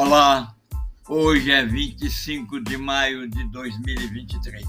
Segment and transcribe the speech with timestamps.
[0.00, 0.54] Olá,
[1.08, 4.64] hoje é 25 de maio de 2023.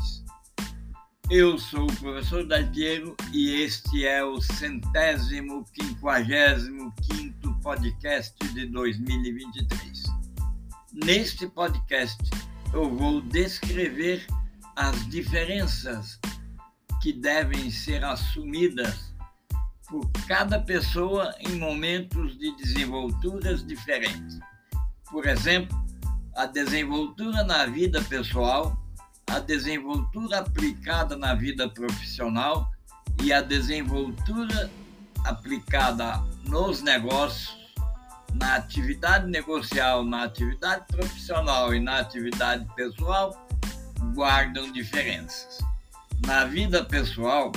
[1.30, 10.04] Eu sou o professor Daltiero e este é o centésimo quinquagésimo quinto podcast de 2023.
[11.06, 12.28] Neste podcast
[12.74, 14.26] eu vou descrever
[14.76, 16.20] as diferenças
[17.04, 19.14] que devem ser assumidas
[19.88, 24.40] por cada pessoa em momentos de desenvolturas diferentes.
[25.12, 25.78] Por exemplo,
[26.36, 28.78] a desenvoltura na vida pessoal,
[29.30, 32.70] a desenvoltura aplicada na vida profissional
[33.22, 34.70] e a desenvoltura
[35.26, 37.58] aplicada nos negócios,
[38.36, 43.48] na atividade negocial, na atividade profissional e na atividade pessoal
[44.14, 45.60] guardam diferenças.
[46.26, 47.52] Na vida pessoal,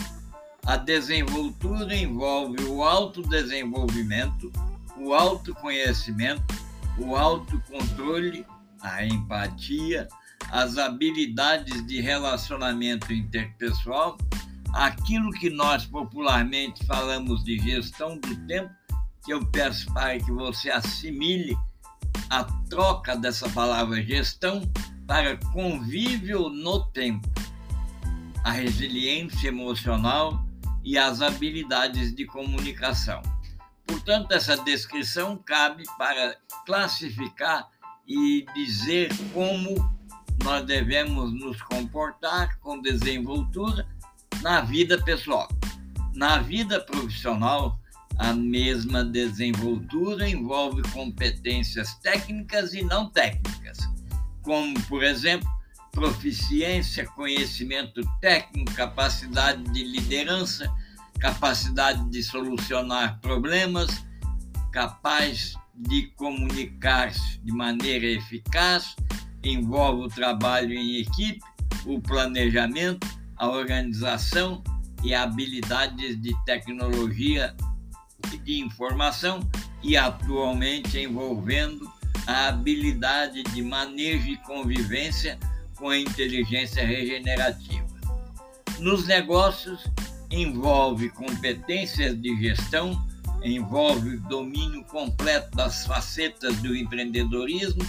[0.65, 4.51] a desenvoltura envolve o autodesenvolvimento,
[4.97, 6.55] o autoconhecimento,
[6.99, 8.47] o autocontrole,
[8.81, 10.09] a empatia,
[10.51, 14.19] as habilidades de relacionamento interpessoal,
[14.75, 18.71] aquilo que nós popularmente falamos de gestão do tempo,
[19.25, 21.57] que eu peço para que você assimile
[22.29, 24.63] a troca dessa palavra gestão
[25.07, 27.29] para convívio no tempo,
[28.45, 30.45] a resiliência emocional
[30.83, 33.23] e as habilidades de comunicação.
[33.87, 37.69] Portanto, essa descrição cabe para classificar
[38.07, 39.75] e dizer como
[40.43, 43.87] nós devemos nos comportar com desenvoltura
[44.43, 45.49] na vida pessoal.
[46.15, 47.79] Na vida profissional,
[48.19, 53.79] a mesma desenvoltura envolve competências técnicas e não técnicas,
[54.43, 55.49] como, por exemplo,
[55.93, 60.73] proficiência, conhecimento técnico, capacidade de liderança,
[61.23, 64.05] capacidade de solucionar problemas,
[64.73, 68.97] capaz de comunicar-se de maneira eficaz,
[69.45, 71.41] envolve o trabalho em equipe,
[71.87, 73.07] o planejamento,
[73.37, 74.65] a organização
[75.05, 77.55] e habilidades de tecnologia
[78.33, 79.49] e de informação
[79.81, 81.89] e atualmente envolvendo
[82.27, 85.39] a habilidade de manejo e convivência
[85.77, 87.87] com a inteligência regenerativa.
[88.81, 89.89] Nos negócios,
[90.33, 93.07] envolve competências de gestão,
[93.45, 97.83] envolve domínio completo das facetas do empreendedorismo,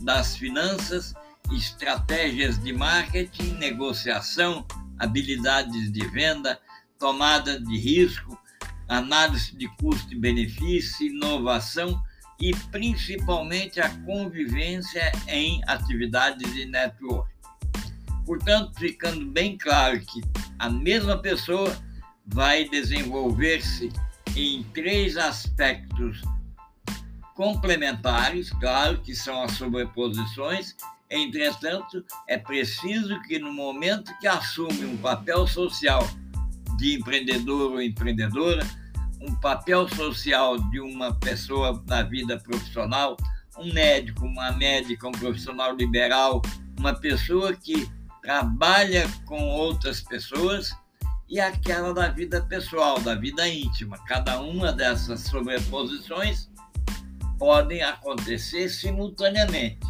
[0.00, 1.14] das finanças,
[1.52, 4.64] estratégias de marketing, negociação,
[4.98, 6.58] habilidades de venda,
[6.98, 8.38] tomada de risco,
[8.88, 12.00] análise de custo e benefício, inovação
[12.40, 17.30] e principalmente a convivência em atividades de network.
[18.24, 20.22] Portanto, ficando bem claro que
[20.58, 21.76] a mesma pessoa
[22.32, 23.90] vai desenvolver-se
[24.36, 26.22] em três aspectos
[27.34, 30.76] complementares, claro que são as sobreposições,
[31.08, 36.06] entretanto, é preciso que no momento que assume um papel social
[36.76, 38.66] de empreendedor ou empreendedora,
[39.20, 43.16] um papel social de uma pessoa na vida profissional,
[43.58, 46.40] um médico, uma médica, um profissional liberal,
[46.78, 47.90] uma pessoa que
[48.22, 50.74] trabalha com outras pessoas,
[51.30, 53.96] e aquela da vida pessoal, da vida íntima.
[54.04, 56.50] Cada uma dessas sobreposições
[57.38, 59.86] podem acontecer simultaneamente.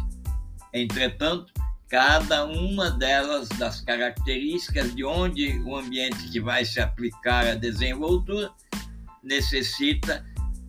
[0.71, 1.51] Entretanto,
[1.89, 8.51] cada uma delas, das características de onde o ambiente que vai se aplicar a desenvoltura,
[9.23, 10.23] necessita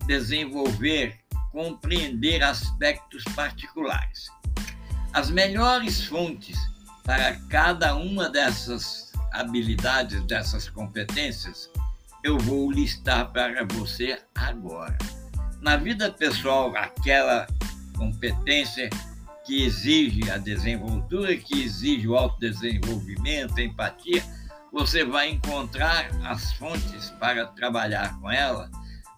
[0.07, 1.19] desenvolver,
[1.51, 4.27] compreender aspectos particulares.
[5.13, 6.57] As melhores fontes
[7.03, 9.02] para cada uma dessas
[9.33, 11.69] habilidades, dessas competências,
[12.23, 14.97] eu vou listar para você agora.
[15.59, 17.47] Na vida pessoal, aquela
[17.97, 18.89] competência
[19.45, 24.23] que exige a desenvoltura, que exige o autodesenvolvimento, a empatia,
[24.71, 28.69] você vai encontrar as fontes para trabalhar com ela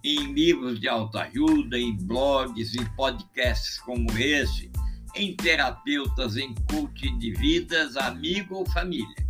[0.03, 4.71] em livros de autoajuda, em blogs, em podcasts como esse,
[5.15, 9.24] em terapeutas, em coaching de vidas, amigo ou família.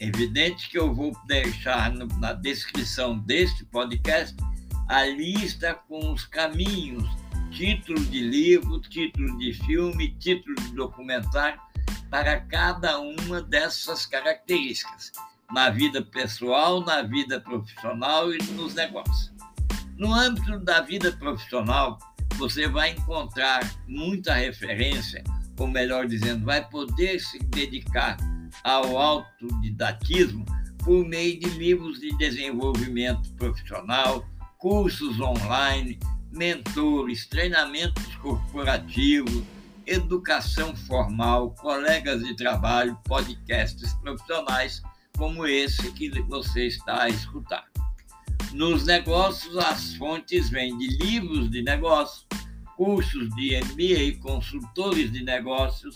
[0.00, 4.36] Evidente que eu vou deixar no, na descrição deste podcast
[4.88, 7.04] a lista com os caminhos,
[7.50, 11.60] título de livro, título de filme, título de documentário,
[12.08, 15.10] para cada uma dessas características,
[15.50, 19.32] na vida pessoal, na vida profissional e nos negócios.
[19.96, 21.98] No âmbito da vida profissional,
[22.36, 25.24] você vai encontrar muita referência,
[25.58, 28.16] ou melhor dizendo, vai poder se dedicar
[28.64, 30.44] ao autodidatismo
[30.84, 34.24] por meio de livros de desenvolvimento profissional,
[34.58, 35.98] cursos online,
[36.32, 39.42] mentores, treinamentos corporativos,
[39.86, 44.82] educação formal, colegas de trabalho, podcasts profissionais
[45.16, 47.64] como esse que você está a escutar.
[48.52, 52.26] Nos negócios, as fontes vêm de livros de negócios,
[52.76, 55.94] cursos de MBA, consultores de negócios,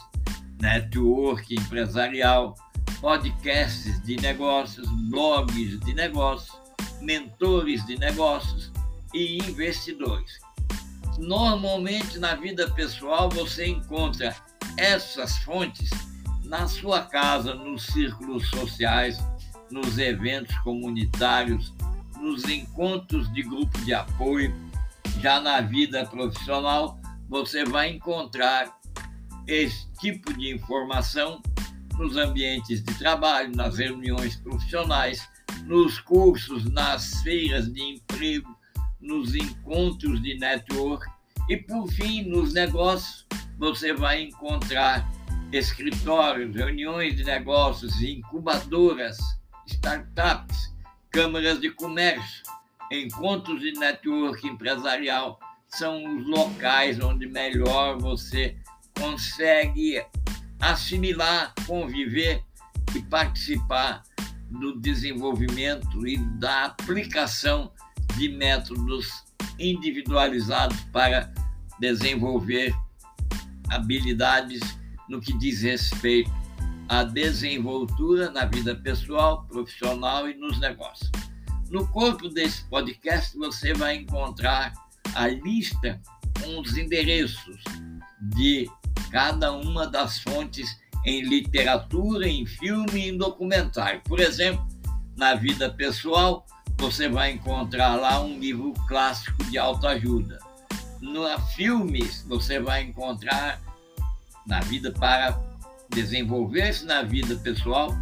[0.63, 2.55] network empresarial,
[3.01, 6.57] podcasts de negócios, blogs de negócios,
[7.01, 8.71] mentores de negócios
[9.13, 10.39] e investidores.
[11.19, 14.37] Normalmente na vida pessoal você encontra
[14.77, 15.91] essas fontes
[16.45, 19.19] na sua casa, nos círculos sociais,
[19.69, 21.75] nos eventos comunitários,
[22.21, 24.55] nos encontros de grupo de apoio.
[25.21, 28.81] Já na vida profissional, você vai encontrar
[29.47, 31.41] esse tipo de informação
[31.99, 35.29] nos ambientes de trabalho, nas reuniões profissionais,
[35.65, 38.57] nos cursos, nas feiras de emprego,
[39.01, 41.07] nos encontros de network.
[41.49, 43.27] E, por fim, nos negócios,
[43.59, 45.11] você vai encontrar
[45.53, 49.19] escritórios, reuniões de negócios, incubadoras,
[49.67, 50.73] startups,
[51.11, 52.43] câmaras de comércio,
[52.91, 55.39] encontros de network empresarial.
[55.69, 58.57] São os locais onde melhor você
[59.03, 60.01] consegue
[60.61, 62.45] assimilar, conviver
[62.95, 64.05] e participar
[64.49, 67.73] do desenvolvimento e da aplicação
[68.17, 69.25] de métodos
[69.59, 71.33] individualizados para
[71.81, 72.73] desenvolver
[73.71, 74.61] habilidades
[75.09, 76.31] no que diz respeito
[76.89, 81.11] à desenvoltura na vida pessoal, profissional e nos negócios.
[81.71, 84.73] No corpo desse podcast você vai encontrar
[85.15, 86.01] a lista
[86.41, 87.65] com os endereços
[88.23, 88.71] de
[89.11, 94.01] cada uma das fontes em literatura, em filme e em documentário.
[94.05, 94.67] Por exemplo,
[95.17, 96.47] na vida pessoal,
[96.79, 100.39] você vai encontrar lá um livro clássico de autoajuda.
[101.01, 101.23] No
[101.55, 103.61] filmes, você vai encontrar
[104.47, 105.39] na vida para
[105.91, 107.93] desenvolver-se na vida pessoal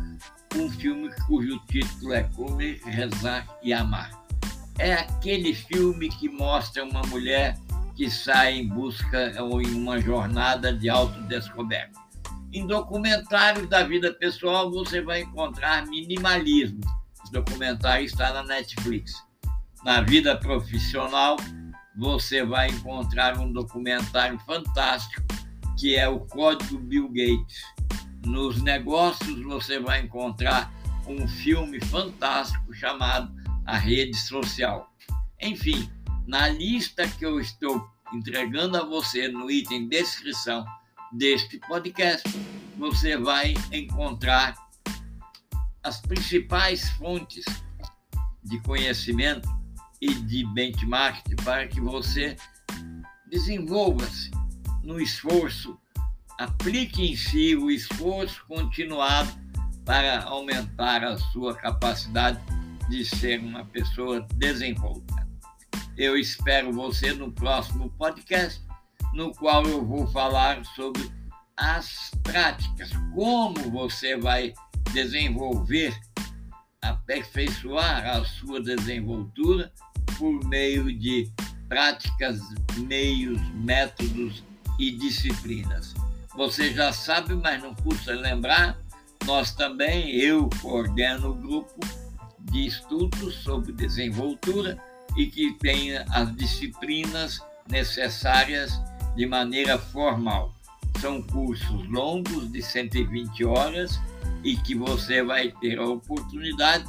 [0.57, 4.11] um filme cujo título é Comer, Rezar e Amar.
[4.79, 7.59] É aquele filme que mostra uma mulher
[8.01, 12.01] que sai em busca ou em uma jornada de autodescoberta.
[12.51, 16.81] Em documentários da vida pessoal você vai encontrar minimalismo.
[17.23, 19.13] Esse documentário está na Netflix.
[19.85, 21.37] Na vida profissional
[21.95, 25.23] você vai encontrar um documentário fantástico
[25.79, 27.61] que é o Código Bill Gates.
[28.25, 30.73] Nos negócios você vai encontrar
[31.07, 33.31] um filme fantástico chamado
[33.67, 34.91] A Rede Social.
[35.39, 35.87] Enfim,
[36.31, 40.65] na lista que eu estou entregando a você no item descrição
[41.11, 42.23] deste podcast,
[42.79, 44.55] você vai encontrar
[45.83, 47.45] as principais fontes
[48.45, 49.49] de conhecimento
[50.01, 52.37] e de benchmark para que você
[53.29, 54.31] desenvolva-se
[54.85, 55.77] no esforço,
[56.39, 59.33] aplique em si o esforço continuado
[59.85, 62.41] para aumentar a sua capacidade
[62.89, 65.20] de ser uma pessoa desenvolta.
[66.01, 68.63] Eu espero você no próximo podcast,
[69.13, 71.13] no qual eu vou falar sobre
[71.55, 74.55] as práticas, como você vai
[74.95, 75.95] desenvolver,
[76.81, 79.71] aperfeiçoar a sua desenvoltura
[80.17, 81.31] por meio de
[81.69, 82.41] práticas,
[82.79, 84.43] meios, métodos
[84.79, 85.93] e disciplinas.
[86.35, 88.81] Você já sabe, mas não custa lembrar,
[89.27, 91.79] nós também, eu coordeno o grupo
[92.39, 94.83] de estudos sobre desenvoltura
[95.17, 98.81] e que tenha as disciplinas necessárias
[99.15, 100.55] de maneira formal.
[101.01, 104.01] São cursos longos de 120 horas
[104.45, 106.85] e que você vai ter a oportunidade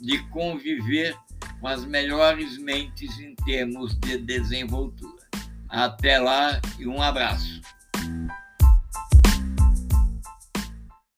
[0.00, 1.16] de conviver
[1.60, 5.22] com as melhores mentes em termos de desenvoltura.
[5.68, 7.60] Até lá e um abraço.